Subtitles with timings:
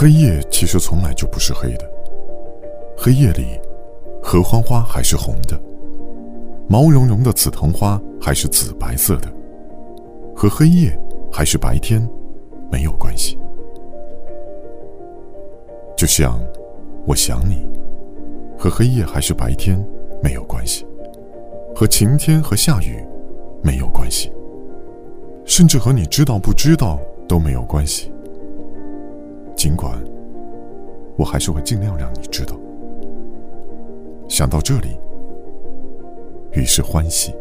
[0.00, 1.84] 黑夜其实从来就不是黑的。
[2.96, 3.60] 黑夜里，
[4.22, 5.60] 合欢花还是红的，
[6.68, 9.28] 毛茸茸的紫藤花还是紫白色的，
[10.36, 10.96] 和黑夜
[11.32, 12.08] 还是白天
[12.70, 13.36] 没有关系。
[15.96, 16.38] 就像
[17.04, 17.68] 我想你，
[18.56, 19.84] 和黑夜还是白天
[20.22, 20.86] 没有关系，
[21.74, 23.04] 和晴天和下雨
[23.64, 24.32] 没有关系，
[25.44, 28.12] 甚至和你知道不知道都没有关系。
[29.58, 30.00] 尽管
[31.16, 32.54] 我还是会尽量让你知道。
[34.28, 34.96] 想到这里，
[36.52, 37.34] 于是欢喜。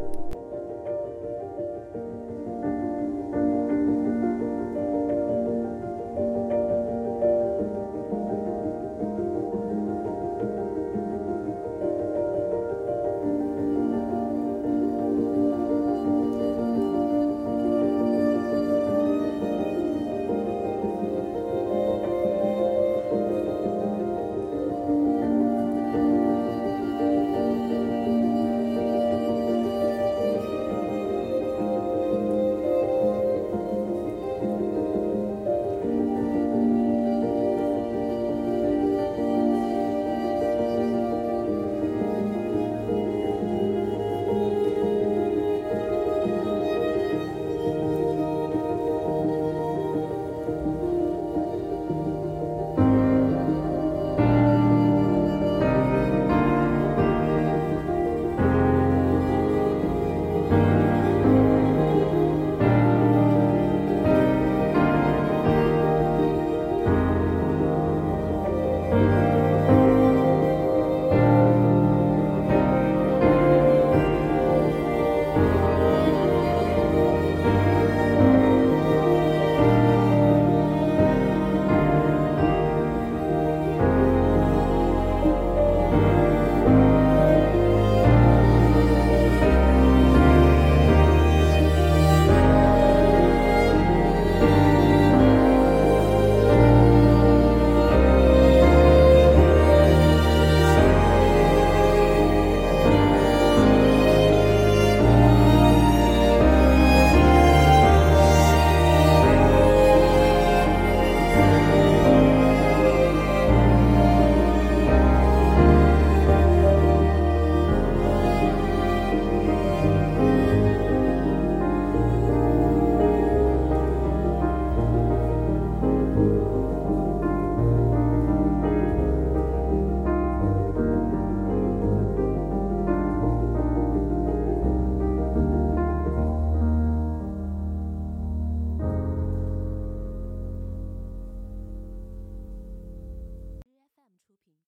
[68.89, 69.26] Amen.